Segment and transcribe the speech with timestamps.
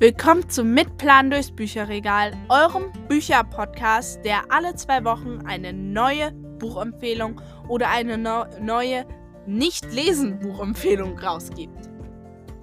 [0.00, 7.38] Willkommen zum Mitplan durchs Bücherregal, eurem Bücherpodcast, der alle zwei Wochen eine neue Buchempfehlung
[7.68, 9.06] oder eine no neue
[9.46, 11.90] Nicht-Lesen-Buchempfehlung rausgibt.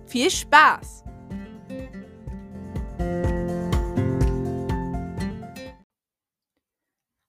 [0.07, 1.03] Viel Spaß!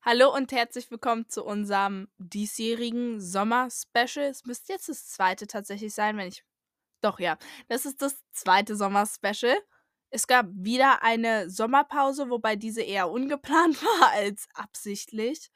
[0.00, 4.24] Hallo und herzlich willkommen zu unserem diesjährigen Sommer-Special.
[4.24, 6.44] Es müsste jetzt das zweite tatsächlich sein, wenn ich.
[7.02, 7.36] Doch, ja.
[7.68, 9.58] Das ist das zweite Sommer-Special.
[10.10, 15.50] Es gab wieder eine Sommerpause, wobei diese eher ungeplant war als absichtlich,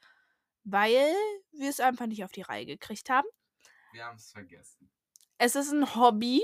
[0.63, 1.13] weil
[1.51, 3.27] wir es einfach nicht auf die Reihe gekriegt haben.
[3.91, 4.89] Wir haben es vergessen.
[5.37, 6.41] Es ist ein Hobby.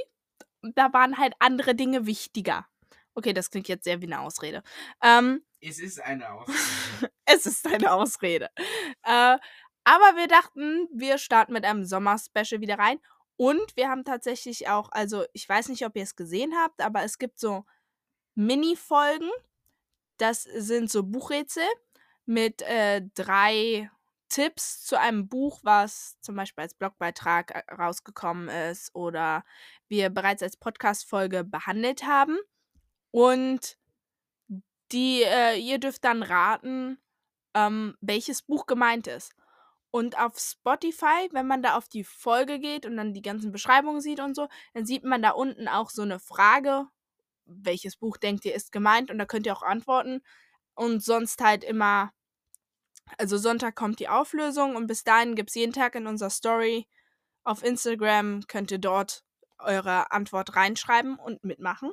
[0.61, 2.67] Da waren halt andere Dinge wichtiger.
[3.13, 4.63] Okay, das klingt jetzt sehr wie eine Ausrede.
[5.01, 7.11] Ähm, Es ist eine Ausrede.
[7.25, 8.49] es ist eine Ausrede.
[9.03, 9.37] Äh,
[9.83, 12.99] aber wir dachten, wir starten mit einem Sommer-Special wieder rein.
[13.37, 17.03] Und wir haben tatsächlich auch, also ich weiß nicht, ob ihr es gesehen habt, aber
[17.03, 17.63] es gibt so
[18.39, 19.29] Mini-Folgen.
[20.17, 21.67] Das sind so Buchrätsel
[22.25, 23.91] mit äh, drei
[24.29, 29.43] Tipps zu einem Buch, was zum Beispiel als Blogbeitrag äh, rausgekommen ist oder
[29.89, 32.37] wir bereits als Podcast-Folge behandelt haben.
[33.11, 33.77] Und
[34.93, 36.97] die, äh, ihr dürft dann raten,
[37.53, 39.33] ähm, welches Buch gemeint ist.
[39.91, 43.99] Und auf Spotify, wenn man da auf die Folge geht und dann die ganzen Beschreibungen
[43.99, 46.87] sieht und so, dann sieht man da unten auch so eine Frage,
[47.49, 50.21] welches Buch denkt ihr ist gemeint und da könnt ihr auch antworten.
[50.75, 52.13] Und sonst halt immer,
[53.17, 56.87] also Sonntag kommt die Auflösung und bis dahin gibt es jeden Tag in unserer Story
[57.43, 59.23] auf Instagram, könnt ihr dort
[59.57, 61.91] eure Antwort reinschreiben und mitmachen.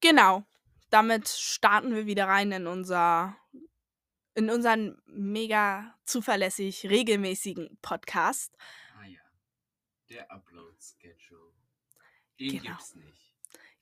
[0.00, 0.44] Genau,
[0.90, 3.36] damit starten wir wieder rein in unser
[4.34, 8.56] in unseren mega zuverlässig regelmäßigen Podcast.
[8.96, 9.20] Ah ja.
[10.08, 11.52] Der Upload-Schedule.
[12.38, 12.62] Den Genau.
[12.62, 13.19] gibt's nicht.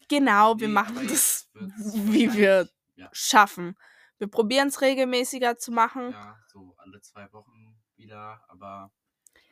[0.09, 3.77] Genau, wir Nee, machen das, wie wir Ja, schaffen.
[4.19, 6.11] Wir probieren es regelmäßiger zu machen.
[6.11, 8.43] ja, so alle zwei Wochen wieder.
[8.49, 8.91] Aber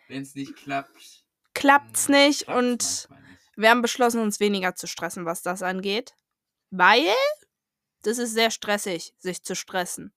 [0.09, 1.25] wenn es nicht klappt.
[1.55, 3.41] Klappt's dann nicht klappt's und nicht.
[3.56, 6.15] wir haben beschlossen, uns weniger zu stressen, was das angeht.
[6.71, 7.06] Weil
[8.03, 10.12] das ist sehr stressig, sich zu stressen.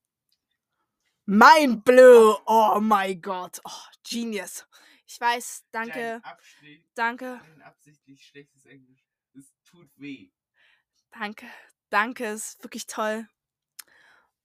[1.25, 2.37] Mein Blue!
[2.45, 3.59] Oh mein Gott.
[3.63, 3.71] Oh,
[4.03, 4.65] Genius.
[5.05, 9.08] Ich weiß, danke, Dein, danke, dein absichtlich schlechtes Englisch.
[9.69, 10.31] Tut weh.
[11.11, 11.45] danke,
[11.89, 12.25] danke.
[12.25, 13.27] Ist wirklich toll.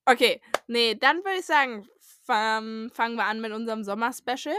[0.06, 1.88] Okay, nee, dann würde ich sagen,
[2.24, 4.56] fang, fangen wir an mit unserem Sommer-Special.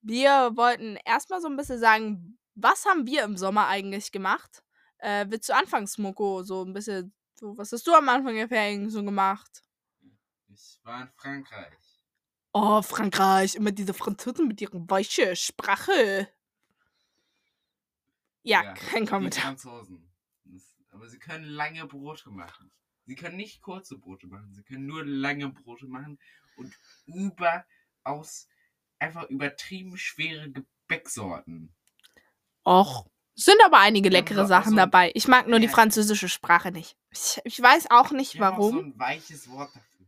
[0.00, 4.62] Wir wollten erstmal so ein bisschen sagen, was haben wir im Sommer eigentlich gemacht?
[4.98, 6.42] Äh, willst du anfangen, Smoko?
[6.42, 9.62] So ein bisschen, so, was hast du am Anfang der Ferien so gemacht?
[10.48, 11.74] Ich war in Frankreich.
[12.52, 16.28] Oh, Frankreich, immer diese Franzosen mit ihrer weichen Sprache.
[18.48, 19.42] Ja, kein die Kommentar.
[19.44, 20.10] Franzosen.
[20.44, 22.70] Das, aber sie können lange Brote machen.
[23.04, 24.52] Sie können nicht kurze Brote machen.
[24.54, 26.18] Sie können nur lange Brote machen
[26.56, 26.74] und
[27.06, 28.48] überaus
[28.98, 31.74] einfach übertrieben schwere Gebäcksorten.
[32.64, 35.12] Och, sind aber einige Die leckere so- Sachen so- dabei.
[35.14, 35.72] Ich mag nur die Ja.
[35.72, 36.96] französische Sprache nicht.
[37.10, 38.72] Ich, ich weiß auch nicht Die haben auch warum.
[38.72, 40.06] so ein weiches Wort dafür.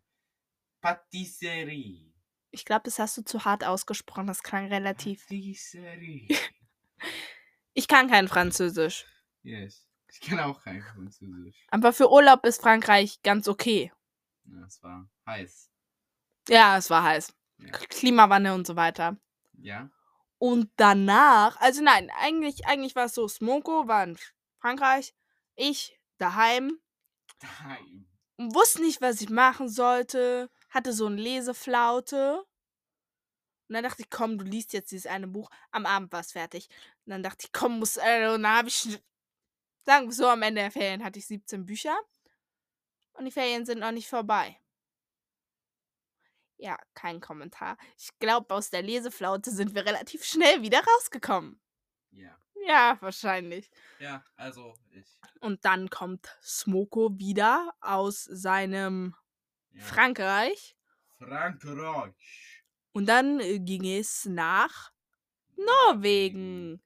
[0.81, 2.13] Patisserie.
[2.51, 4.27] Ich glaube, das hast du zu hart ausgesprochen.
[4.27, 5.23] Das klang relativ.
[5.27, 6.29] Patisserie.
[7.79, 9.07] Ich kann kein Französisch.
[9.45, 9.87] yes.
[10.11, 11.65] Ich kann auch kein Französisch.
[11.69, 13.93] Aber für Urlaub ist Frankreich ganz okay.
[14.47, 15.71] Ja, es war heiß.
[16.49, 17.33] Ja, es war heiß.
[17.59, 17.71] Ja.
[17.71, 19.17] Klimawandel und so weiter.
[19.53, 19.93] Ja?
[20.39, 24.19] Und danach, also nein, eigentlich, eigentlich war es so, Smoko war in
[24.61, 25.15] Frankreich,
[25.55, 26.81] ich daheim
[27.39, 28.09] Daheim.
[28.39, 32.45] und wusste nicht, was ich machen sollte, hatte so eine Leseflaute.
[33.69, 35.49] Und dann dachte ich, komm, du liest jetzt dieses eine Buch.
[35.71, 36.69] Am Abend war es fertig.
[37.09, 39.01] Und dann dachte ich, komm, muss, äh, und dann habe ich,
[39.87, 41.97] sagen wir so, am Ende der Ferien hatte ich 17 Bücher.
[43.15, 44.61] Und die Ferien sind noch nicht vorbei.
[46.59, 47.79] Ja, kein Kommentar.
[47.97, 51.59] Ich glaube, aus der Leseflaute sind wir relativ schnell wieder rausgekommen.
[52.11, 52.37] Ja.
[52.67, 53.71] Ja, wahrscheinlich.
[54.01, 55.19] Ja, also ich.
[55.41, 59.17] Und dann kommt Smoko wieder aus seinem
[59.71, 59.83] Ja.
[59.83, 60.77] Frankreich.
[61.17, 62.13] Frankreich.
[62.93, 64.93] Und dann äh, ging es nach
[65.57, 66.83] Norwegen.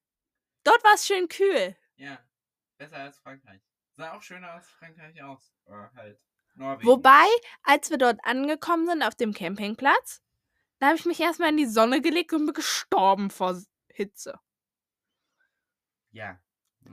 [0.64, 1.76] Dort war es schön kühl.
[1.96, 2.18] Ja,
[2.78, 3.60] besser als Frankreich.
[3.96, 5.52] Sah auch schöner als Frankreich aus.
[5.66, 6.20] Aber halt
[6.54, 6.88] Norwegen.
[6.88, 7.26] Wobei,
[7.62, 10.22] als wir dort angekommen sind auf dem Campingplatz,
[10.78, 14.38] da habe ich mich erstmal in die Sonne gelegt und bin gestorben vor Hitze.
[16.10, 16.40] Ja.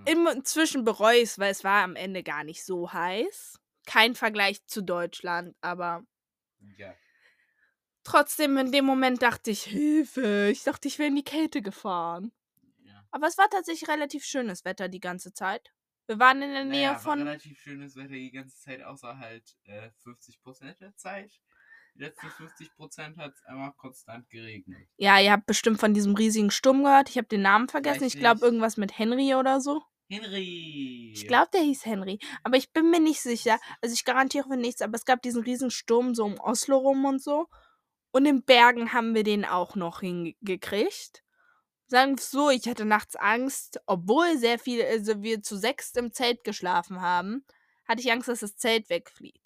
[0.06, 3.60] Im- Inzwischen bereue ich es, weil es war am Ende gar nicht so heiß.
[3.86, 6.04] Kein Vergleich zu Deutschland, aber
[6.78, 6.94] ja.
[8.04, 12.32] trotzdem in dem Moment dachte ich, Hilfe, ich dachte, ich wäre in die Kälte gefahren.
[13.12, 15.72] Aber es war tatsächlich relativ schönes Wetter die ganze Zeit.
[16.08, 17.20] Wir waren in der Nähe naja, von.
[17.20, 21.32] relativ schönes Wetter die ganze Zeit, außer halt äh, 50% der Zeit.
[21.96, 24.88] Die letzten 50% hat es einmal konstant geregnet.
[24.98, 27.10] Ja, ihr habt bestimmt von diesem riesigen Sturm gehört.
[27.10, 28.00] Ich habe den Namen vergessen.
[28.00, 29.84] Vielleicht Ich glaube irgendwas mit Henry oder so.
[30.10, 31.12] Henry!
[31.14, 32.18] Ich glaube, der hieß Henry.
[32.44, 33.60] Aber ich bin mir nicht sicher.
[33.82, 37.06] Also ich garantiere für nichts, aber es gab diesen riesen Sturm so um Oslo rum
[37.06, 37.48] und so.
[38.12, 41.24] Und in Bergen haben wir den auch noch hingekriegt.
[41.90, 46.14] Sagen wir so, ich hatte nachts Angst, obwohl sehr viel, also wir zu sechst im
[46.14, 47.44] Zelt geschlafen haben,
[47.88, 49.42] hatte ich Angst, dass das Zelt wegfliegt.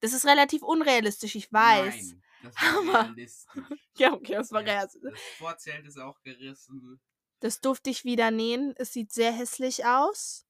[0.00, 1.94] Das ist relativ unrealistisch, ich weiß.
[1.94, 3.52] Nein, das war Aber- realistisch.
[3.98, 5.00] Ja, okay, das war Ja, realistisch.
[5.12, 7.00] Das Vorzelt ist auch gerissen.
[7.40, 8.74] Das durfte ich wieder nähen.
[8.76, 10.44] Es sieht sehr hässlich aus.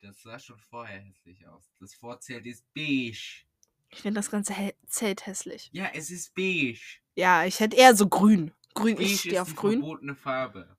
[0.00, 1.64] Das sah schon vorher hässlich aus.
[1.78, 3.44] Das Vorzelt ist beige.
[3.90, 4.54] Ich finde das ganze
[4.88, 5.70] Zelt hässlich.
[5.72, 6.80] Ja, es ist beige.
[7.14, 8.52] Ja, ich hätte eher so grün.
[8.74, 9.80] Grün, Beige ich stehe auf die grün.
[9.80, 10.76] verbotene Farbe.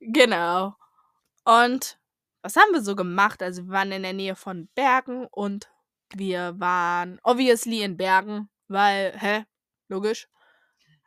[0.00, 0.76] Genau.
[1.44, 1.98] Und
[2.42, 3.42] was haben wir so gemacht?
[3.42, 5.70] Also wir waren in der Nähe von Bergen und
[6.14, 9.44] wir waren obviously in Bergen, weil, hä?
[9.88, 10.28] Logisch.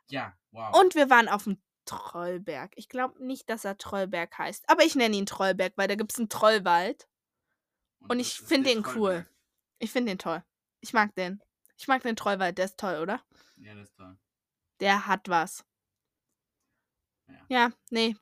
[0.08, 0.76] Ja, wow.
[0.80, 2.72] Und wir waren auf dem Trollberg.
[2.76, 4.68] Ich glaube nicht, dass er Trollberg heißt.
[4.68, 7.08] Aber ich nenne ihn Trollberg, weil da gibt es einen Trollwald.
[8.00, 9.26] und das ich ist find der den cool.
[9.78, 10.42] Ich finde den toll.
[10.80, 11.42] Ich mag den.
[11.76, 13.22] Ich mag den Trollwald, der ist toll, oder?
[13.56, 14.18] Ja, das ist toll.
[14.80, 15.64] Der hat was.
[17.26, 17.34] Ja.
[17.48, 18.16] Ja, nee.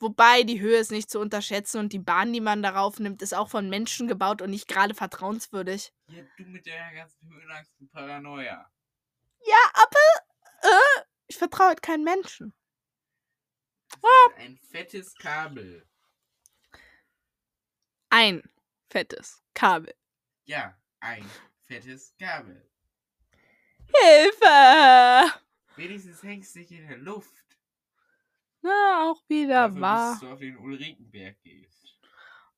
[0.00, 3.34] Wobei die Höhe ist nicht zu unterschätzen und die Bahn, die man darauf nimmt, ist
[3.34, 5.92] auch von Menschen gebaut und nicht gerade vertrauenswürdig.
[6.06, 8.70] Ja, du mit der ganzen Höhenangst und Paranoia.
[9.44, 9.98] Ja, aber
[10.62, 12.54] äh, ich vertraue halt keinen Menschen.
[13.90, 14.04] Ist
[14.38, 15.84] ein fettes Kabel.
[18.10, 18.42] Ein
[18.88, 19.94] fettes Kabel.
[20.44, 21.28] Ja, ein
[21.66, 22.70] fettes Kabel.
[23.92, 25.40] Hilfe!
[25.78, 27.44] Wenigstens hängst du nicht in der Luft.
[28.62, 30.10] Na, auch wieder Dafür wahr.
[30.12, 31.98] bis du auf den Ulrikenberg gehst.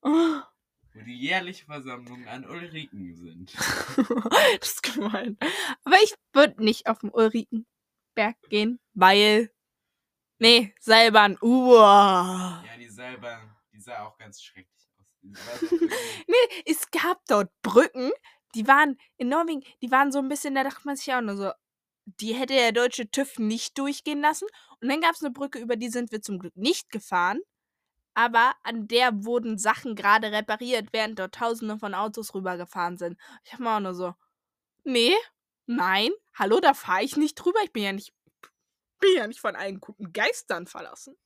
[0.00, 0.08] Oh,
[0.94, 3.54] Wo die jährliche Versammlung an Ulriken sind.
[4.60, 5.36] das ist gemein.
[5.84, 9.52] Aber ich würde nicht auf den Ulrikenberg gehen, weil.
[10.38, 11.36] Nee, Seilbahn.
[11.42, 12.64] Uah.
[12.66, 15.70] Ja, die Seilbahn, die sah auch ganz schrecklich aus.
[16.26, 18.10] Nee, es gab dort Brücken,
[18.54, 21.36] die waren in Norwegen, die waren so ein bisschen, da dachte man sich auch nur
[21.36, 21.52] so,
[22.04, 24.46] die hätte der deutsche TÜV nicht durchgehen lassen.
[24.80, 27.40] Und dann gab es eine Brücke, über die sind wir zum Glück nicht gefahren.
[28.14, 33.18] Aber an der wurden Sachen gerade repariert, während dort tausende von Autos rübergefahren sind.
[33.44, 34.14] Ich hab mir auch nur so,
[34.84, 35.14] nee,
[35.66, 37.60] nein, hallo, da fahre ich nicht drüber.
[37.62, 38.12] Ich bin ja nicht,
[38.98, 41.16] bin ja nicht von allen guten Geistern verlassen.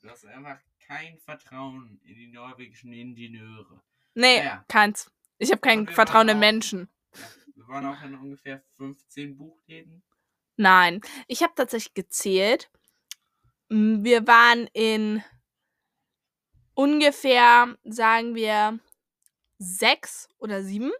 [0.00, 3.82] Du hast einfach kein Vertrauen in die norwegischen Ingenieure.
[4.14, 4.64] Nee, Ja.
[4.68, 5.10] keins.
[5.38, 6.88] Ich habe kein Vertrauen in Menschen.
[7.12, 7.20] Ja,
[7.56, 10.02] wir waren auch in ungefähr 15 Buchläden.
[10.56, 12.70] Nein, ich habe tatsächlich gezählt.
[13.68, 15.22] Wir waren in
[16.74, 18.78] ungefähr, sagen wir,
[19.58, 20.92] sechs oder sieben.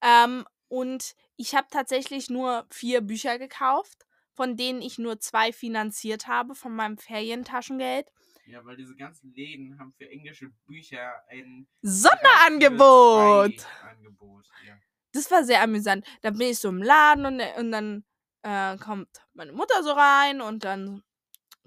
[0.00, 6.28] Ähm, und ich habe tatsächlich nur vier Bücher gekauft, von denen ich nur zwei finanziert
[6.28, 8.10] habe von meinem Ferientaschengeld.
[8.46, 13.66] Ja, weil diese ganzen Läden haben für englische Bücher ein Sonderangebot!
[13.82, 14.46] Angebot.
[14.66, 14.76] Ja.
[15.12, 16.06] Das war sehr amüsant.
[16.22, 18.04] Da bin ich so im Laden und, und dann
[18.42, 21.02] äh, kommt meine Mutter so rein und dann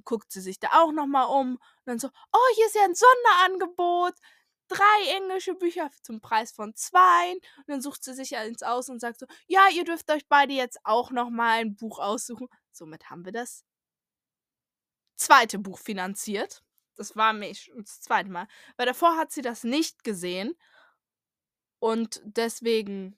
[0.04, 1.54] guckt sie sich da auch nochmal um.
[1.56, 4.14] Und dann so, oh, hier ist ja ein Sonderangebot.
[4.68, 7.34] Drei englische Bücher zum Preis von zwei.
[7.34, 10.54] Und dann sucht sie sich eins aus und sagt so, ja, ihr dürft euch beide
[10.54, 12.48] jetzt auch nochmal ein Buch aussuchen.
[12.72, 13.64] Somit haben wir das
[15.16, 16.64] zweite Buch finanziert.
[16.96, 18.48] Das war mich das zweite Mal.
[18.78, 20.56] Weil davor hat sie das nicht gesehen.
[21.80, 23.18] Und deswegen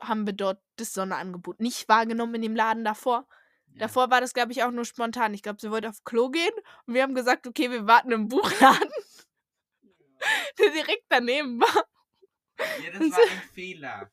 [0.00, 3.26] haben wir dort das Sonderangebot nicht wahrgenommen in dem Laden davor.
[3.72, 3.80] Ja.
[3.80, 5.34] Davor war das, glaube ich, auch nur spontan.
[5.34, 6.54] Ich glaube, sie wollte auf Klo gehen
[6.86, 8.90] und wir haben gesagt, okay, wir warten im Buchladen,
[10.58, 11.84] der direkt daneben war.
[12.58, 14.10] Ja, das war ein Fehler.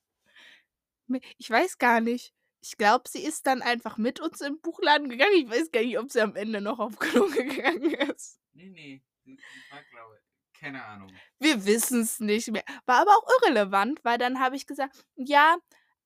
[1.37, 2.33] Ich weiß gar nicht.
[2.61, 5.35] Ich glaube, sie ist dann einfach mit uns im Buchladen gegangen.
[5.35, 8.39] Ich weiß gar nicht, ob sie am Ende noch auf Klo gegangen ist.
[8.53, 9.03] Nee, nee.
[9.23, 9.37] Sie
[9.69, 10.24] war, glaube ich.
[10.59, 11.09] Keine Ahnung.
[11.39, 12.63] Wir wissen es nicht mehr.
[12.85, 15.57] War aber auch irrelevant, weil dann habe ich gesagt, ja,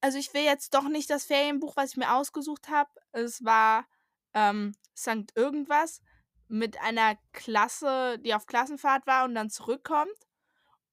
[0.01, 2.89] also ich will jetzt doch nicht das Ferienbuch, was ich mir ausgesucht habe.
[3.11, 3.85] Es war
[4.33, 5.31] ähm, St.
[5.35, 6.01] Irgendwas
[6.47, 10.09] mit einer Klasse, die auf Klassenfahrt war und dann zurückkommt.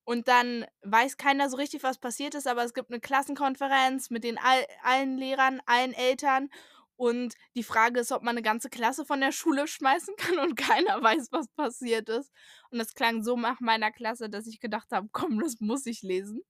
[0.05, 4.23] Und dann weiß keiner so richtig, was passiert ist, aber es gibt eine Klassenkonferenz mit
[4.23, 6.49] den all, allen Lehrern, allen Eltern.
[6.97, 10.57] Und die Frage ist, ob man eine ganze Klasse von der Schule schmeißen kann und
[10.57, 12.33] keiner weiß, was passiert ist.
[12.71, 16.03] Und das klang so nach meiner Klasse, dass ich gedacht habe, komm, das muss ich
[16.03, 16.43] lesen.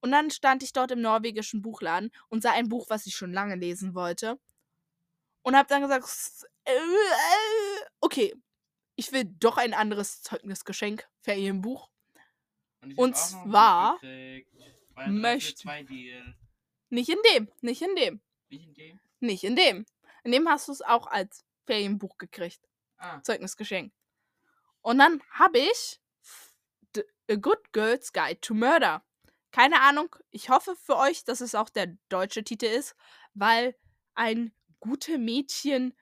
[0.00, 3.32] Und dann stand ich dort im norwegischen Buchladen und sah ein Buch, was ich schon
[3.32, 4.38] lange lesen wollte.
[5.42, 8.34] Und habe dann gesagt, "S- äh, äh, okay,
[8.96, 11.90] ich will doch ein anderes Zeugnisgeschenk für ihr Buch.
[12.82, 13.98] Und, Und zwar
[15.06, 15.66] möchte-.
[16.88, 19.00] Nicht in dem, nicht in dem, Nicht in dem?
[19.20, 19.86] Nicht in dem.
[20.24, 22.60] In dem hast du es auch als Ferienbuch gekriegt.
[22.98, 23.92] Ah, Zeugnisgeschenk.
[24.82, 26.00] Und dann habe ich
[26.94, 29.04] The A Good Girl's Guide to Murder.
[29.50, 32.94] Keine Ahnung, ich hoffe für euch, dass es auch der deutsche Titel ist,
[33.34, 33.76] weil
[34.14, 35.94] ein gute Mädchen,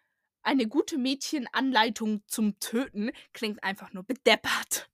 [0.42, 4.90] eine gute Mädchenanleitung zum Töten klingt einfach nur bedeppert.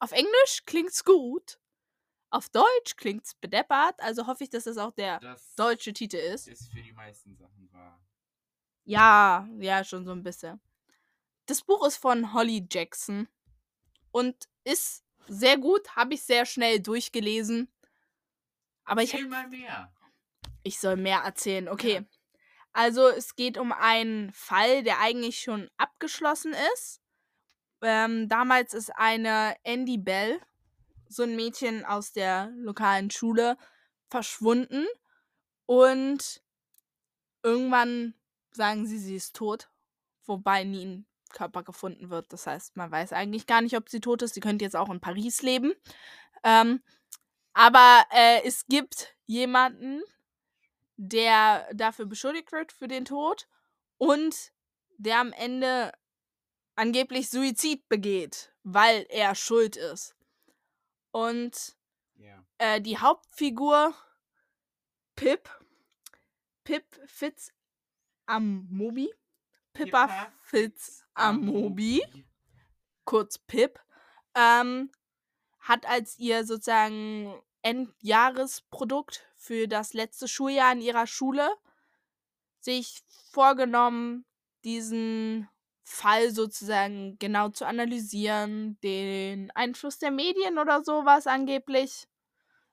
[0.00, 1.58] Auf Englisch klingt's gut.
[2.32, 6.48] Auf Deutsch klingt's bedeppert, also hoffe ich, dass es auch der das deutsche Titel ist.
[6.48, 8.00] ist für die meisten Sachen wahr.
[8.84, 10.58] Ja, ja, schon so ein bisschen.
[11.44, 13.28] Das Buch ist von Holly Jackson
[14.12, 17.70] und ist sehr gut, habe ich sehr schnell durchgelesen.
[18.84, 19.92] Aber ich, Erzähl mal mehr.
[20.62, 21.68] ich soll mehr erzählen.
[21.68, 21.94] Okay.
[21.96, 22.02] Ja.
[22.72, 27.02] Also es geht um einen Fall, der eigentlich schon abgeschlossen ist.
[27.82, 30.40] Ähm, damals ist eine Andy Bell,
[31.12, 33.56] so ein Mädchen aus der lokalen Schule,
[34.08, 34.86] verschwunden.
[35.66, 36.42] Und
[37.42, 38.14] irgendwann
[38.52, 39.70] sagen sie, sie ist tot.
[40.26, 42.32] Wobei nie ein Körper gefunden wird.
[42.32, 44.34] Das heißt, man weiß eigentlich gar nicht, ob sie tot ist.
[44.34, 45.72] Sie könnte jetzt auch in Paris leben.
[46.44, 46.82] Ähm,
[47.54, 50.02] aber äh, es gibt jemanden,
[50.96, 53.48] der dafür beschuldigt wird für den Tod
[53.98, 54.52] und
[54.98, 55.92] der am Ende
[56.76, 60.14] angeblich Suizid begeht, weil er schuld ist.
[61.12, 61.76] Und
[62.16, 62.44] Ja.
[62.58, 63.94] äh, die Hauptfigur
[65.14, 65.48] Pip,
[66.64, 67.52] Pip Fitz
[68.26, 69.12] Amobi,
[69.72, 72.02] Pippa Pippa Fitz Amobi,
[73.04, 73.78] kurz Pip,
[74.34, 74.90] ähm,
[75.60, 81.48] hat als ihr sozusagen Endjahresprodukt für das letzte Schuljahr in ihrer Schule
[82.60, 84.24] sich vorgenommen,
[84.64, 85.48] diesen
[85.84, 92.06] Fall sozusagen genau zu analysieren, den Einfluss der Medien oder sowas angeblich.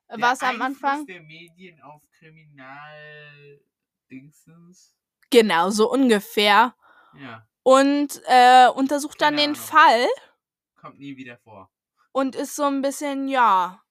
[0.08, 1.06] äh, Der War es am Einfluss Anfang?
[1.06, 4.96] der Medien auf Kriminal-Dingsens.
[5.30, 6.74] Genau, so ungefähr.
[7.20, 9.66] Ja, Und äh, untersucht dann Keine den Ahnung.
[9.66, 10.06] Fall
[10.76, 11.70] kommt nie wieder vor.
[12.12, 13.82] und ist so ein bisschen, ja,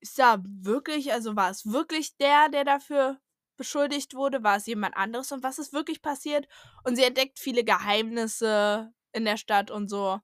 [0.00, 3.20] ist da wirklich, also war es wirklich der, der dafür
[3.56, 4.42] beschuldigt wurde?
[4.42, 5.32] War es jemand anderes?
[5.32, 6.48] Und was ist wirklich passiert?
[6.84, 10.20] Und sie entdeckt viele Geheimnisse in der Stadt und so.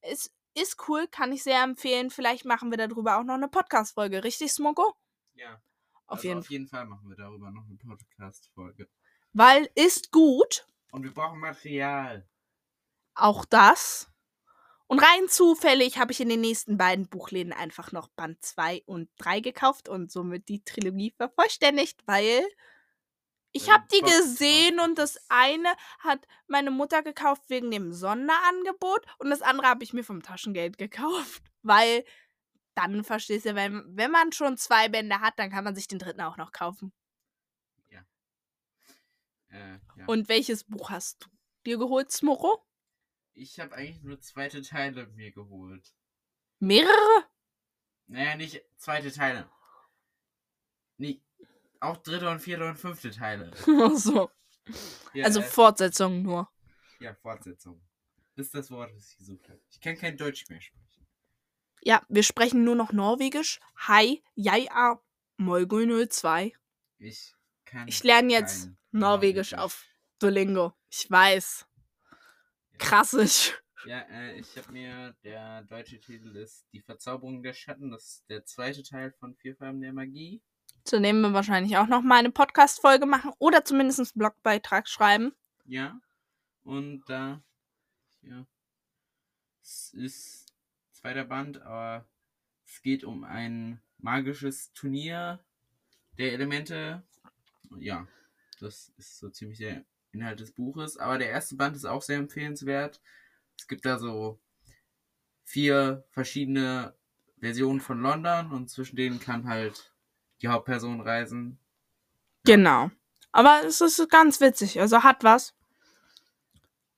[0.00, 2.10] Es ist cool, kann ich sehr empfehlen.
[2.10, 4.24] Vielleicht machen wir darüber auch noch eine Podcast-Folge.
[4.24, 4.94] Richtig, Smoko?
[5.34, 5.62] Ja.
[6.06, 8.88] Auf also jeden auf jeden Fall machen wir darüber noch eine Podcast-Folge.
[9.32, 10.68] Weil ist gut.
[10.90, 12.28] Und wir brauchen Material.
[13.14, 14.11] Auch das.
[14.92, 19.08] Und rein zufällig habe ich in den nächsten beiden Buchläden einfach noch Band 2 und
[19.16, 22.46] 3 gekauft und somit die Trilogie vervollständigt, weil
[23.52, 25.70] ich habe die gesehen und das eine
[26.00, 30.76] hat meine Mutter gekauft wegen dem Sonderangebot und das andere habe ich mir vom Taschengeld
[30.76, 32.04] gekauft, weil
[32.74, 36.00] dann verstehst du, wenn, wenn man schon zwei Bände hat, dann kann man sich den
[36.00, 36.92] dritten auch noch kaufen.
[39.48, 40.04] Äh, ja.
[40.06, 41.30] Und welches Buch hast du
[41.64, 42.62] dir geholt, Smoro?
[43.34, 45.94] Ich habe eigentlich nur zweite Teile mir geholt.
[46.58, 47.24] Mehrere?
[48.06, 49.50] Naja, nicht zweite Teile.
[50.98, 51.22] Nee,
[51.80, 53.52] auch dritte und vierte und fünfte Teile.
[53.96, 54.30] so.
[55.14, 56.48] Ja, Also äh, Fortsetzungen nur.
[57.00, 57.82] ja, Fortsetzung.
[58.36, 59.60] Das ist das Wort, das ich gesucht habe.
[59.70, 61.06] Ich kann kein Deutsch mehr sprechen.
[61.82, 63.58] Ja, wir sprechen nur noch Norwegisch.
[63.76, 65.02] Hi, jeg er
[65.36, 66.52] Molgo 02.
[66.98, 67.34] Ich
[67.64, 67.88] kann.
[67.88, 69.84] Ich lerne jetzt kein Norwegisch auf
[70.20, 70.72] Duolingo.
[70.90, 71.66] Ich weiß.
[72.82, 73.54] Krassig.
[73.86, 77.90] Ja, äh, ich habe mir, der deutsche Titel ist Die Verzauberung der Schatten.
[77.90, 80.42] Das ist der zweite Teil von Vier Farben der Magie.
[80.84, 85.32] Zu dem wir wahrscheinlich auch noch mal eine Podcast-Folge machen oder zumindest einen Blogbeitrag schreiben.
[85.64, 86.00] Ja.
[86.64, 87.42] Und da.
[88.22, 88.46] ja.
[89.62, 90.46] Es ist
[90.90, 92.04] zweiter Band, aber
[92.66, 95.44] es geht um ein magisches Turnier
[96.18, 97.02] der Elemente.
[97.78, 98.06] Ja,
[98.60, 100.96] das ist so ziemlich der Inhalt des Buches.
[100.96, 103.00] Aber der erste Band ist auch sehr empfehlenswert.
[103.58, 104.40] Es gibt da so
[105.44, 106.94] vier verschiedene
[107.40, 109.92] Versionen von London und zwischen denen kann halt
[110.40, 111.58] die Hauptperson reisen.
[112.44, 112.90] Genau.
[113.32, 114.80] Aber es ist ganz witzig.
[114.80, 115.54] Also hat was.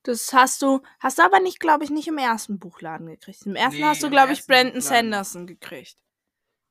[0.02, 3.46] Das hast du, hast du aber nicht, glaube ich, nicht im ersten Buchladen gekriegt.
[3.46, 4.82] Im ersten Nee, hast du, glaube ich, Brandon Buchladen.
[4.82, 5.96] Sanderson gekriegt.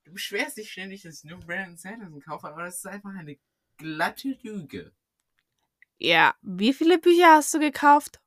[0.04, 3.36] Du beschwerst dich ständig, dass ich nur Brandon Sanderson kaufe, aber das ist einfach eine
[3.76, 4.92] glatte Lüge.
[5.98, 6.34] Ja.
[6.42, 8.20] Wie viele Bücher hast du gekauft?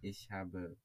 [0.00, 0.76] Ich habe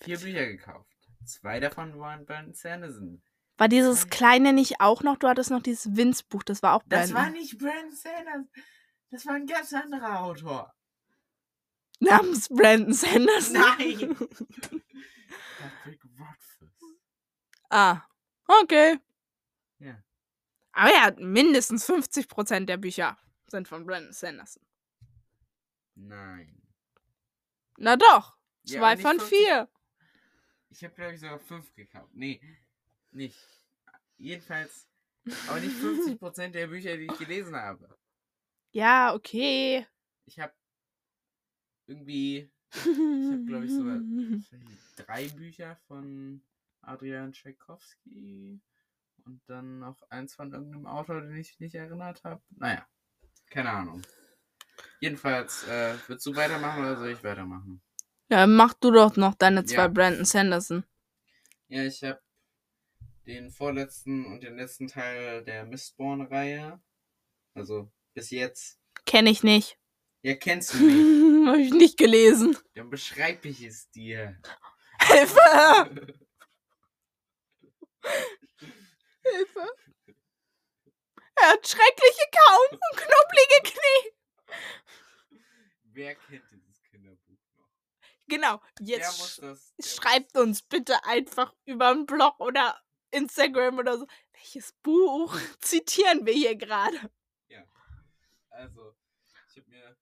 [0.00, 0.88] vier Bücher gekauft.
[1.24, 3.22] Zwei davon waren Brandon Sanderson.
[3.58, 5.16] War dieses kleine nicht auch noch?
[5.18, 7.14] Du hattest noch dieses Vince-Buch, das war auch Das Brandon.
[7.16, 8.50] war nicht Brandon Sanderson.
[9.10, 10.74] Das war ein ganz anderer Autor.
[12.00, 13.52] Namens Brandon Sanderson.
[13.78, 14.16] Nein.
[17.74, 18.02] Ah,
[18.46, 18.98] okay.
[19.78, 20.02] Ja.
[20.72, 23.16] Aber ja, mindestens 50% der Bücher
[23.46, 24.62] sind von Brandon Sanderson.
[25.94, 26.62] Nein.
[27.76, 29.68] Na doch, Ja, zwei von 50 vier.
[30.70, 32.10] Ich habe, glaube ich, sogar fünf gekauft.
[32.14, 32.40] Nee,
[33.10, 33.38] nicht.
[34.16, 34.88] Jedenfalls,
[35.48, 37.98] aber nicht 50% der Bücher, die ich gelesen habe.
[38.70, 39.86] Ja, okay.
[40.24, 40.54] Ich habe
[41.86, 44.00] irgendwie Ich habe, glaube ich, sogar
[44.96, 46.42] drei Bücher von
[46.80, 48.60] Adrian Tchaikovsky
[49.24, 52.42] und dann noch eins von irgendeinem Autor, den ich nicht erinnert habe.
[52.50, 52.86] Naja,
[53.50, 54.02] keine Ahnung.
[55.02, 57.82] Jedenfalls, äh, willst du weitermachen oder soll ich weitermachen?
[58.28, 59.88] Ja, mach du doch noch deine zwei Ja.
[59.88, 60.84] Brandon Sanderson.
[61.66, 62.20] Ja, ich habe
[63.26, 66.80] den vorletzten und den letzten Teil der Mistborn-Reihe.
[67.54, 68.78] Also bis jetzt.
[69.04, 69.76] Kenn ich nicht.
[70.22, 71.48] Ja, kennst du nicht.
[71.48, 72.56] Hab ich nicht gelesen.
[72.74, 74.38] Dann beschreibe ich es dir.
[75.00, 75.40] Hilfe!
[79.24, 79.66] Hilfe!
[81.40, 84.12] Er hat schreckliche Kauen und knubbelige Knie.
[85.84, 87.68] Wer kennt dieses Kinderbuch noch?
[88.28, 89.74] Genau, jetzt muss das?
[89.96, 92.80] schreibt uns bitte einfach über einen Blog oder
[93.10, 94.06] Instagram oder so.
[94.32, 96.98] Welches Buch zitieren wir hier gerade?
[98.54, 98.94] Also,
[99.48, 99.96] ich habe mir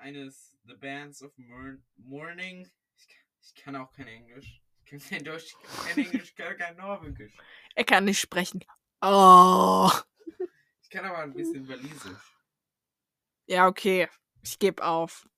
[0.00, 2.70] eines The Bands of Mourn Mourning.
[2.96, 4.60] Ich, kann- ich kann auch kein Englisch.
[4.84, 7.32] Ich kann kein Deutsch, ich kann kein Englisch, ich kann kein Norwegisch.
[7.74, 8.62] Er kann nicht sprechen.
[9.00, 9.90] Oh.
[10.82, 12.35] Ich kann aber ein bisschen Walisisch.
[13.46, 14.08] Ja, okay.
[14.42, 15.28] Ich gebe auf.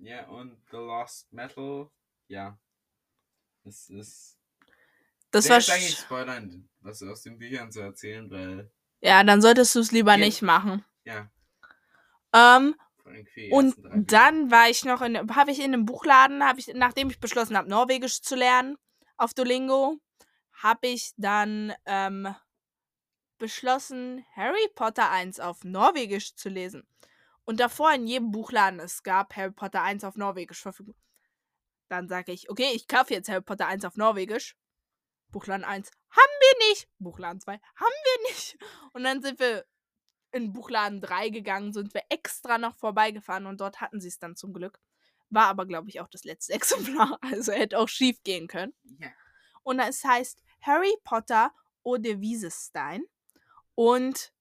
[0.00, 1.90] Ja, und The Lost Metal.
[2.28, 2.58] Ja.
[3.64, 4.38] Es ist.
[5.30, 5.58] Das sehr war.
[5.58, 8.70] jetzt eigentlich spoilern, was aus den Büchern zu erzählen, weil.
[9.00, 10.18] Ja, dann solltest du es lieber Ja.
[10.18, 10.84] nicht machen.
[11.04, 11.30] Ja,
[12.34, 12.74] Ähm,
[13.50, 17.20] und dann war ich noch in, habe ich in einem Buchladen, habe ich, nachdem ich
[17.20, 18.76] beschlossen habe, Norwegisch zu lernen
[19.16, 19.98] auf Duolingo,
[20.52, 22.34] habe ich dann ähm,
[23.38, 26.86] beschlossen, Harry Potter 1 auf Norwegisch zu lesen.
[27.44, 30.96] Und davor in jedem Buchladen, es gab Harry Potter 1 auf Norwegisch verfügbar.
[31.88, 34.56] Dann sage ich, okay, ich kaufe jetzt Harry Potter 1 auf Norwegisch.
[35.30, 36.88] Buchladen 1 haben wir nicht.
[36.98, 38.58] Buchladen 2 haben wir nicht.
[38.92, 39.64] Und dann sind wir
[40.32, 44.36] in Buchladen 3 gegangen, sind wir extra noch vorbeigefahren und dort hatten sie es dann
[44.36, 44.78] zum Glück.
[45.30, 47.18] War aber, glaube ich, auch das letzte Exemplar.
[47.22, 48.74] Also hätte auch schief gehen können.
[48.98, 49.08] Ja.
[49.62, 53.04] Und es heißt Harry Potter oder Wiesestein.
[53.78, 54.32] Und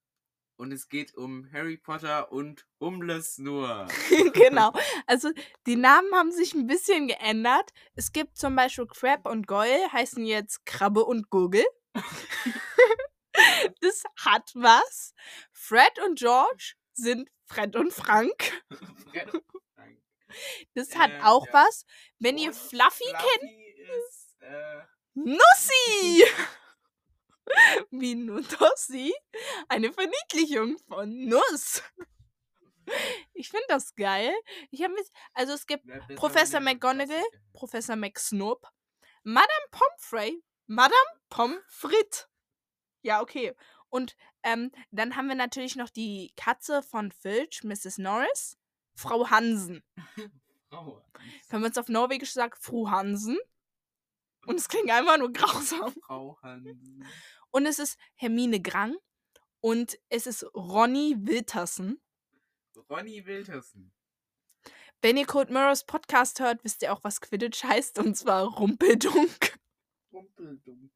[0.58, 3.88] Und es geht um Harry Potter und Umlesnur.
[4.34, 4.74] genau,
[5.06, 5.30] also
[5.68, 7.70] die Namen haben sich ein bisschen geändert.
[7.94, 11.64] Es gibt zum Beispiel Crab und Goyle, heißen jetzt Krabbe und Gurgel.
[13.82, 15.14] das hat was.
[15.52, 18.64] Fred und George sind Fred und Frank.
[19.12, 19.44] Fred-
[20.74, 21.54] Das hat Äh, auch ja.
[21.54, 21.86] was.
[22.18, 23.52] Wenn ihr Und Fluffy kennt,
[24.10, 24.82] ist, äh,
[25.14, 26.24] Nussi!
[27.92, 29.14] Wie Nussi?
[29.68, 31.84] Eine Verniedlichung von Nuss.
[33.34, 34.34] Ich finde das geil.
[34.72, 34.94] Ich habe
[35.34, 37.24] also es gibt besser, Professor McGonagall.
[37.54, 38.66] Professor McSnoop,
[39.24, 40.94] Madame Pomfrey, Madame
[41.30, 42.30] Pomfrit.
[43.02, 43.54] Ja, okay.
[43.90, 47.98] Und ähm, dann haben wir natürlich noch die Katze von Filch, Mrs.
[47.98, 48.58] Norris,
[48.96, 49.84] Frau Hansen.
[50.70, 51.02] Frau.
[51.50, 53.38] Wenn man es auf Norwegisch sagt, Fru Hansen.
[54.48, 55.94] Und es klingt einfach nur grausam.
[56.06, 57.06] Frau Hansen.
[57.52, 58.96] Und es ist Hermine Grang.
[59.60, 62.00] Und es ist Ronny Wiltersen.
[62.90, 63.92] Ronny Wiltersen.
[65.02, 68.00] Wenn ihr Code Mirrors Podcast hört, wisst ihr auch, was Quidditch heißt.
[68.00, 69.60] Und zwar Rumpeldunk.
[70.12, 70.92] Rumpeldunk.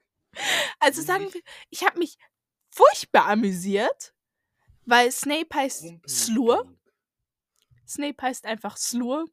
[0.79, 2.17] Also sagen wir, ich habe mich
[2.69, 4.13] furchtbar amüsiert,
[4.85, 6.73] weil Snape heißt Slur.
[7.87, 9.25] Snape heißt einfach Slur.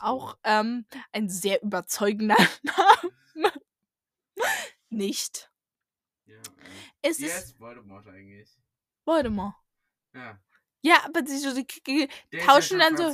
[0.00, 3.12] Auch ähm, ein sehr überzeugender Name.
[4.90, 5.50] Nicht.
[6.26, 6.40] Ja, äh,
[7.02, 8.56] Es ist Voldemort eigentlich?
[9.04, 9.54] Voldemort.
[10.14, 10.40] Ja.
[10.82, 11.32] Ja, aber die,
[11.86, 13.12] die, ist Tauschen dann so-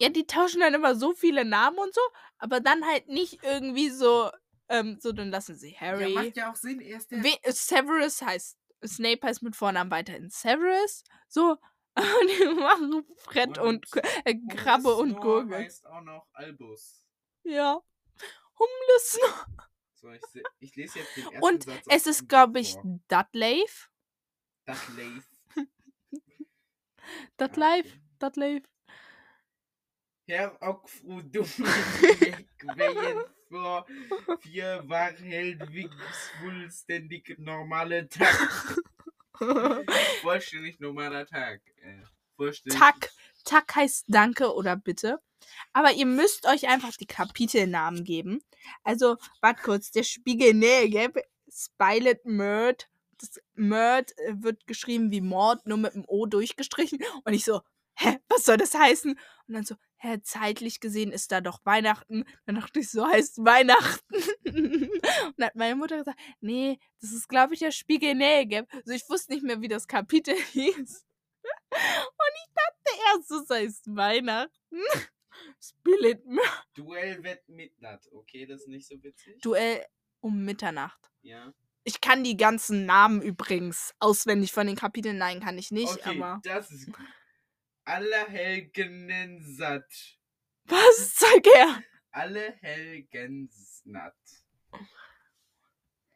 [0.00, 2.00] ja, die tauschen dann immer so viele Namen und so,
[2.38, 4.30] aber dann halt nicht irgendwie so,
[4.68, 6.12] ähm, so, dann lassen sie Harry.
[6.12, 6.80] Ja, macht ja auch Sinn.
[6.80, 7.22] Er ist der.
[7.24, 11.02] We äh, Severus heißt, Snape heißt mit Vornamen weiterhin Severus.
[11.28, 11.56] So,
[11.96, 15.58] und die machen Fred und, Und äh, Krabbe und Humlesnor Gurgel.
[15.58, 17.04] heißt auch noch Albus.
[17.44, 17.80] Ja.
[18.58, 19.18] Humles.
[19.94, 20.22] So, ich,
[20.60, 22.76] ich lese jetzt den ersten Und Satz es ist, glaube ich.
[23.08, 23.90] Dudleif.
[24.66, 25.24] Dudleif.
[26.10, 27.92] Okay.
[28.18, 28.62] Dudleif.
[30.28, 33.86] Herr Ockfru Dummweg wählen vor
[34.40, 38.78] vier war Helwigs vollständig normale Tag.
[40.20, 41.60] Vollständig normaler Tag.
[41.76, 42.02] Äh,
[42.36, 42.78] vollständig.
[42.78, 43.10] Tack.
[43.44, 45.20] Tack heißt Danke oder Bitte.
[45.72, 48.40] Aber ihr müsst euch einfach die Kapitelnamen geben.
[48.84, 51.12] Also, warte kurz, der Spiegel Nähe,
[51.50, 52.88] Spilet Murd.
[53.20, 57.00] Das Murd äh, wird geschrieben wie Mord, nur mit dem O durchgestrichen.
[57.24, 57.62] Und ich so,
[57.96, 59.18] hä, was soll das heißen?
[59.48, 62.24] Und dann so, hä, zeitlich gesehen ist da doch Weihnachten.
[62.46, 64.14] Dann dachte ich, so heißt Weihnachten.
[64.46, 68.66] und dann hat meine Mutter gesagt, nee, das ist, glaube ich, der Spiegel Nähe.
[68.72, 71.04] Also ich wusste nicht mehr, wie das Kapitel hieß.
[71.70, 74.82] Und ich dachte erst, das heißt Weihnachten.
[75.60, 76.22] Spillet.
[76.74, 78.10] Duell Wett Midnacht.
[78.12, 79.40] Okay, das ist nicht so witzig.
[79.40, 79.84] Duell
[80.20, 81.10] um Mitternacht.
[81.22, 81.52] Ja.
[81.84, 85.18] Ich kann die ganzen Namen übrigens auswendig von den Kapiteln.
[85.18, 86.40] Nein, kann ich nicht, okay, aber.
[86.42, 86.96] das ist gut.
[87.84, 89.84] Allerhelgenensat.
[90.64, 91.14] Was?
[91.14, 91.82] Zeig her!
[92.10, 94.16] Allerhelgensnatt.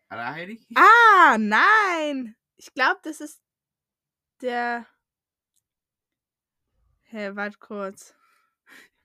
[0.08, 0.66] Allerheilig?
[0.74, 2.34] Ah, nein!
[2.56, 3.40] Ich glaube, das ist
[4.42, 4.86] der.
[7.04, 8.14] Hä, hey, warte kurz.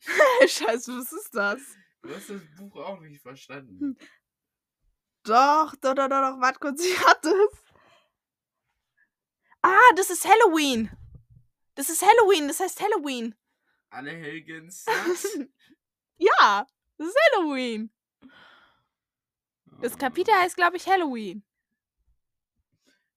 [0.47, 1.61] Scheiße, was ist das?
[2.01, 3.97] Du hast das Buch auch nicht verstanden.
[5.23, 7.63] Doch, doch, doch, doch, doch, warte kurz, ich hatte es.
[9.61, 10.89] Ah, das ist Halloween.
[11.75, 13.35] Das ist Halloween, das heißt Halloween.
[13.89, 14.95] Allerhelgensnatt?
[16.19, 16.65] Ja,
[16.97, 17.91] das ist Halloween.
[19.81, 21.43] Das Kapitel heißt, glaube ich, Halloween.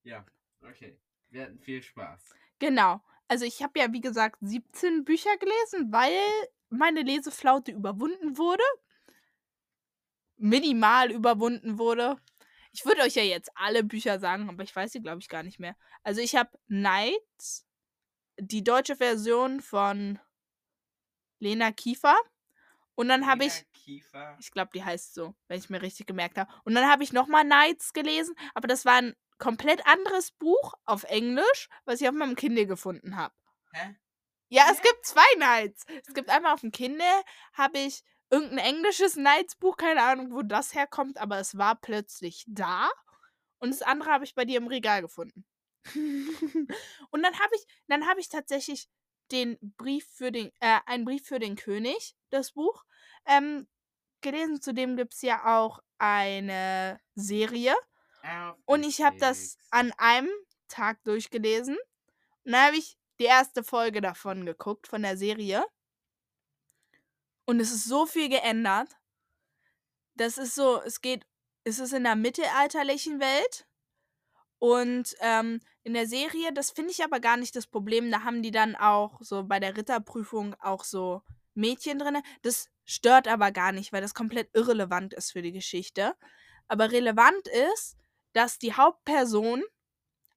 [0.03, 0.27] Ja,
[0.63, 1.01] okay.
[1.31, 2.35] Wir hatten viel Spaß.
[2.59, 3.01] Genau.
[3.27, 6.21] Also ich habe ja, wie gesagt, 17 Bücher gelesen, weil
[6.71, 8.65] meine Leseflaute überwunden wurde.
[10.37, 12.17] Minimal überwunden wurde.
[12.73, 15.43] Ich würde euch ja jetzt alle Bücher sagen, aber ich weiß sie, glaube ich, gar
[15.43, 15.77] nicht mehr.
[16.03, 17.67] Also ich habe Nights,
[18.39, 20.19] die deutsche Version von
[21.41, 22.17] Lena Kiefer.
[22.95, 24.37] Und dann habe ich, Kiefer.
[24.41, 26.53] ich glaube, die heißt so, wenn ich mir richtig gemerkt habe.
[26.65, 31.05] Und dann habe ich nochmal Nights gelesen, aber das war ein komplett anderes Buch auf
[31.05, 33.35] Englisch, was ich auf meinem Kindle gefunden habe.
[33.73, 33.97] Hä?
[34.51, 35.87] Ja, es gibt zwei Nights.
[36.07, 37.07] Es gibt einmal auf dem Kindle,
[37.55, 42.91] habe ich irgendein englisches Nights-Buch, keine Ahnung, wo das herkommt, aber es war plötzlich da.
[43.59, 45.45] Und das andere habe ich bei dir im Regal gefunden.
[45.95, 48.89] und dann habe ich, dann habe ich tatsächlich
[49.31, 52.85] den Brief für den, äh, einen Brief für den König, das Buch,
[53.27, 53.69] ähm,
[54.21, 54.61] gelesen.
[54.61, 57.75] Zudem gibt es ja auch eine Serie.
[58.65, 60.31] Und ich habe das an einem
[60.69, 61.77] Tag durchgelesen.
[62.45, 65.65] Und dann habe ich die erste Folge davon geguckt, von der Serie.
[67.45, 68.89] Und es ist so viel geändert.
[70.15, 71.27] Das ist so, es geht,
[71.65, 73.69] es ist in der mittelalterlichen Welt.
[74.59, 78.11] Und ähm, in der Serie, das finde ich aber gar nicht das Problem.
[78.11, 81.23] Da haben die dann auch so bei der Ritterprüfung auch so
[81.55, 82.23] Mädchen drin.
[82.43, 86.15] Das stört aber gar nicht, weil das komplett irrelevant ist für die Geschichte.
[86.69, 87.97] Aber relevant ist,
[88.33, 89.63] dass die Hauptperson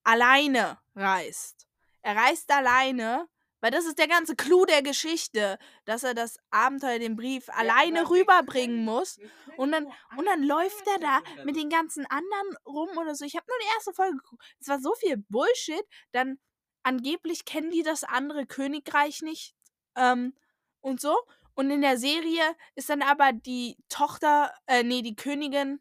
[0.04, 1.68] alleine reist.
[2.04, 3.28] Er reist alleine,
[3.62, 8.10] weil das ist der ganze Clou der Geschichte, dass er das Abenteuer, den Brief alleine
[8.10, 9.18] rüberbringen muss.
[9.56, 9.86] Und dann,
[10.18, 13.24] und dann läuft er da mit den ganzen anderen rum oder so.
[13.24, 14.44] Ich habe nur die erste Folge geguckt.
[14.60, 15.84] Es war so viel Bullshit.
[16.12, 16.40] Dann
[16.84, 19.56] angeblich kennen die das andere Königreich nicht
[19.96, 20.36] ähm,
[20.82, 21.18] und so.
[21.56, 22.44] Und in der Serie
[22.76, 25.80] ist dann aber die Tochter, äh, nee, die Königin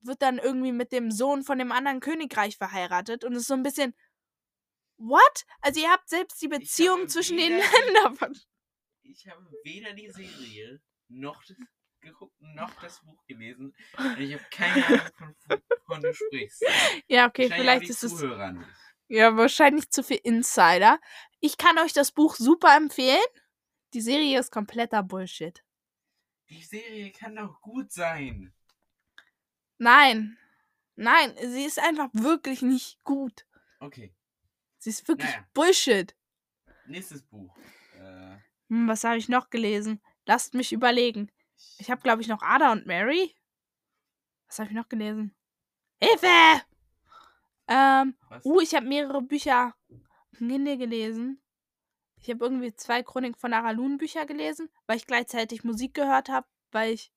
[0.00, 3.54] wird dann irgendwie mit dem Sohn von dem anderen Königreich verheiratet und es ist so
[3.54, 3.94] ein bisschen
[4.98, 5.44] What?
[5.60, 8.16] Also ihr habt selbst die Beziehung zwischen den Ländern.
[8.16, 8.32] ver-
[9.02, 11.56] Ich habe weder die Serie noch das
[12.00, 13.74] geguckt noch das Buch gelesen.
[13.98, 16.64] Und ich habe keine Ahnung, von, von du sprichst.
[17.08, 18.68] Ja, okay, vielleicht ist es Zuhörer nicht.
[19.08, 21.00] ja wahrscheinlich zu viel Insider.
[21.40, 23.24] Ich kann euch das Buch super empfehlen.
[23.92, 25.62] Die Serie ist kompletter Bullshit.
[26.48, 28.52] Die Serie kann doch gut sein.
[29.78, 30.38] Nein.
[30.94, 33.46] Nein, sie ist einfach wirklich nicht gut.
[33.80, 34.14] Okay,
[34.78, 35.46] Sie ist wirklich Naja.
[35.54, 36.16] Bullshit.
[36.86, 37.54] nächstes Buch.
[37.98, 38.36] Äh,
[38.68, 40.00] Hm, was habe ich noch gelesen?
[40.26, 41.30] Lasst mich überlegen.
[41.78, 43.34] Ich habe, glaube ich, noch Ada und Mary.
[44.48, 45.34] Was habe ich noch gelesen?
[46.02, 46.62] Hilfe!
[47.68, 48.44] Ähm, was?
[48.44, 51.40] uh, ich habe mehrere Bücher im Kindle gelesen.
[52.20, 56.46] Ich habe irgendwie zwei Chronik von Aralun Bücher gelesen, weil ich gleichzeitig Musik gehört habe,
[56.72, 57.12] weil ich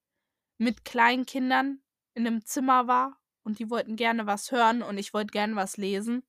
[0.57, 1.81] mit kleinen Kindern
[2.13, 5.77] in einem Zimmer war und die wollten gerne was hören und ich wollte gerne was
[5.77, 6.23] lesen.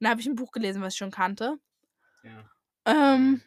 [0.00, 1.58] Dann habe ich ein Buch gelesen, was ich schon kannte.
[2.22, 2.50] Ja.
[2.84, 3.42] Ähm,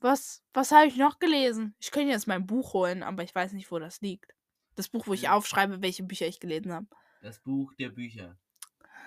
[0.00, 1.74] was, was habe ich noch gelesen?
[1.80, 4.32] Ich könnte jetzt mein Buch holen, aber ich weiß nicht, wo das liegt.
[4.76, 5.32] Das Buch, wo ich Ja.
[5.32, 6.86] aufschreibe, welche Bücher ich gelesen habe.
[7.20, 8.38] Das Buch der Bücher.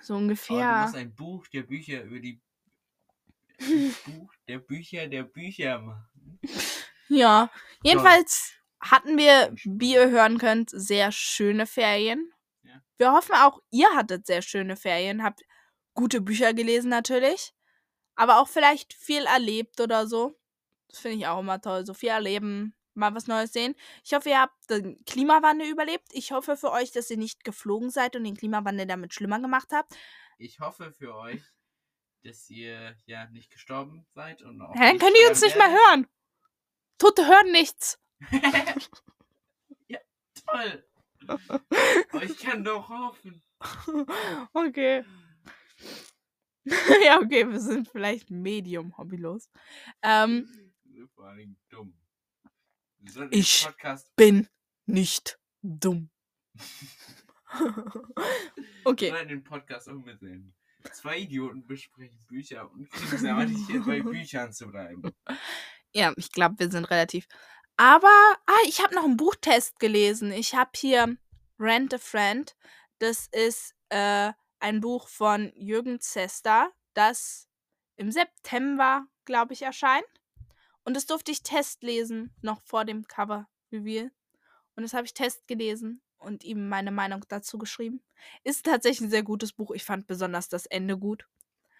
[0.01, 0.81] So Aber du ungefähr.
[0.81, 2.41] musst ein Buch der Bücher über die.
[4.05, 6.39] Buch der Bücher der Bücher machen.
[7.07, 7.49] Ja.
[7.83, 12.31] Jedenfalls hatten wir, wie ihr hören könnt, sehr schöne Ferien.
[12.63, 12.81] Ja.
[12.97, 15.41] Wir hoffen auch, ihr hattet sehr schöne Ferien, habt
[15.93, 17.53] gute Bücher gelesen natürlich,
[18.15, 20.37] aber auch vielleicht viel erlebt oder so.
[20.89, 21.85] Das finde ich auch immer toll.
[21.85, 23.75] So viel erleben, mal was Neues sehen.
[24.03, 26.07] Ich hoffe, ihr habt den Klimawandel überlebt.
[26.11, 29.69] Ich hoffe für euch, dass ihr nicht geflogen seid und den Klimawandel damit schlimmer gemacht
[29.71, 29.95] habt.
[30.37, 31.41] Ich hoffe für euch,
[32.23, 34.75] dass ihr ja nicht gestorben seid und auch.
[34.75, 36.07] Ja, dann können die uns nicht mehr hören.
[36.97, 37.99] Tote hören nichts.
[39.87, 39.99] ja,
[40.45, 40.85] toll.
[41.27, 43.41] Aber ich kann doch hoffen.
[44.53, 45.03] okay.
[47.05, 49.49] ja, okay, wir sind vielleicht medium hobbylos.
[50.01, 50.47] Ähm,
[51.15, 51.97] Vor allem dumm.
[52.99, 54.47] Wir Ich- Podcast, bin
[54.85, 56.09] nicht dumm.
[57.59, 59.09] wir okay.
[59.09, 60.53] sollten den Podcast umsehen.
[60.93, 65.01] Zwei Idioten besprechen Bücher und kriegen es aber nicht hin, bei Büchern zu bleiben.
[65.93, 67.27] Ja, ich glaube, wir sind relativ.
[67.77, 68.07] Aber,
[68.45, 70.31] ah, ich habe noch einen Buchtest gelesen.
[70.31, 71.17] Ich habe hier
[71.59, 72.55] Rent a Friend.
[72.99, 74.31] Das ist äh,
[74.61, 77.49] ein Buch von Jürgen Zester, das
[77.95, 80.05] im September, glaube ich, erscheint.
[80.83, 84.11] Und das durfte ich testlesen, noch vor dem Cover-Reveal.
[84.75, 88.01] Und das habe ich Test gelesen und ihm meine Meinung dazu geschrieben.
[88.43, 89.71] Ist tatsächlich ein sehr gutes Buch.
[89.71, 91.27] Ich fand besonders das Ende gut.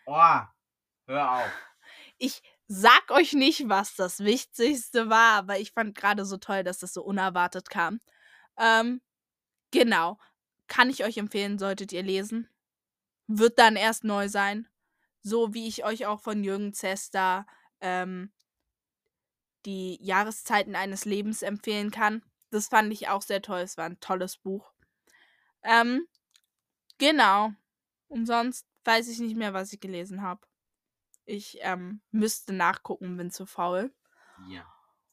[0.05, 0.41] Oh,
[1.07, 1.51] hör auf.
[2.17, 6.79] Ich sag euch nicht, was das Wichtigste war, aber ich fand gerade so toll, dass
[6.79, 7.99] das so unerwartet kam.
[8.57, 9.01] Ähm,
[9.71, 10.19] genau.
[10.67, 12.47] Kann ich euch empfehlen, solltet ihr lesen.
[13.33, 14.67] Wird dann erst neu sein.
[15.23, 17.45] So wie ich euch auch von Jürgen Zester
[17.79, 18.31] ähm,
[19.65, 22.23] die Jahreszeiten eines Lebens empfehlen kann.
[22.49, 23.59] Das fand ich auch sehr toll.
[23.59, 24.73] Es war ein tolles Buch.
[25.63, 26.07] Ähm,
[26.97, 27.53] genau.
[28.07, 30.41] Und sonst weiß ich nicht mehr, was ich gelesen habe.
[31.25, 33.93] Ich ähm, müsste nachgucken, bin zu faul.
[34.49, 34.65] Ja,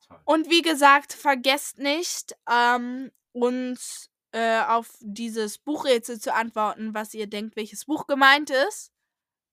[0.07, 0.19] toll.
[0.25, 7.27] Und wie gesagt, vergesst nicht, ähm, uns äh, auf dieses Buchrätsel zu antworten, was ihr
[7.27, 8.93] denkt, welches Buch gemeint ist.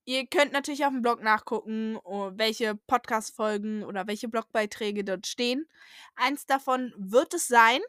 [0.08, 5.68] Ihr könnt natürlich auf dem Blog nachgucken, oh, welche Podcast-Folgen oder welche Blogbeiträge dort stehen.
[6.16, 7.82] Eins davon wird es sein.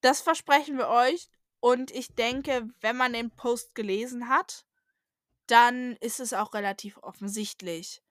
[0.00, 1.28] Das versprechen wir euch.
[1.60, 4.64] Und ich denke, wenn man den Post gelesen hat,
[5.46, 8.02] dann ist es auch relativ offensichtlich.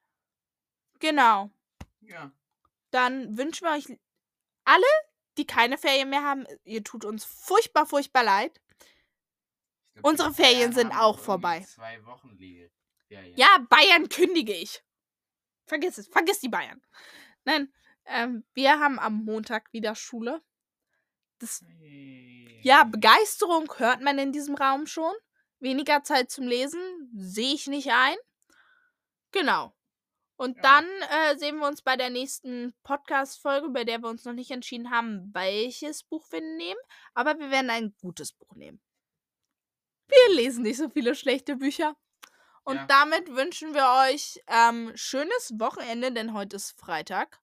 [1.00, 1.52] Genau
[2.02, 2.32] Ja.
[2.92, 4.00] dann wünschen wir euch
[4.64, 4.86] alle,
[5.38, 8.62] die keine Ferien mehr haben, ihr tut uns furchtbar, furchtbar leid.
[9.94, 11.62] Glaub, Unsere Ferien sind auch vorbei.
[11.62, 13.38] Zwei Wochen Ferien.
[13.38, 14.84] Ja, Bayern kündige ich.
[15.68, 16.82] Vergiss es, vergiss die Bayern.
[17.44, 17.74] Nein,
[18.06, 20.42] ähm, wir haben am Montag wieder Schule.
[21.40, 21.64] Das,
[22.62, 22.84] ja.
[22.84, 25.14] Begeisterung hört man in diesem Raum schon.
[25.60, 26.80] Weniger Zeit zum Lesen
[27.16, 28.18] sehe ich nicht ein.
[29.32, 29.76] Genau.
[30.38, 30.62] Und Ja.
[30.64, 34.52] dann äh, sehen wir uns bei der nächsten Podcast-Folge, bei der wir uns noch nicht
[34.52, 36.80] entschieden haben, welches Buch wir nehmen.
[37.14, 38.82] Aber wir werden ein gutes Buch nehmen.
[40.08, 41.96] Wir lesen nicht so viele schlechte Bücher.
[42.64, 42.86] Und Ja.
[42.88, 47.40] damit wünschen wir euch ähm, schönes Wochenende, denn heute ist Freitag.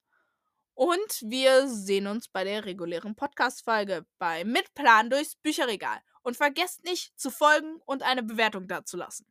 [0.75, 6.01] Und wir sehen uns bei der regulären Podcast-Folge bei Mitplan durchs Bücherregal.
[6.23, 9.27] Und vergesst nicht zu folgen und eine Bewertung dazulassen.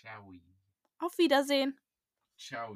[0.00, 0.32] Ciao.
[0.98, 1.78] Auf Wiedersehen.
[2.42, 2.74] Ciao.